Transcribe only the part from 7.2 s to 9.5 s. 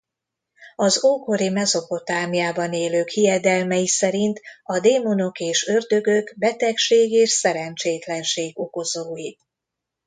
szerencsétlenség okozói.